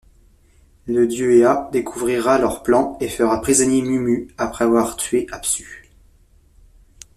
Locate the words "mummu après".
3.83-4.63